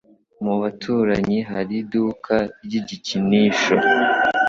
Mubaturanyi 0.43 1.39
hari 1.49 1.73
iduka 1.83 2.35
ry 2.63 2.73
igikinisho. 2.79 3.73